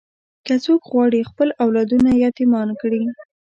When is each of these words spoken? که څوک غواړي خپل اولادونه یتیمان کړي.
که 0.45 0.53
څوک 0.65 0.81
غواړي 0.91 1.27
خپل 1.29 1.49
اولادونه 1.65 2.09
یتیمان 2.25 2.69
کړي. 2.81 3.01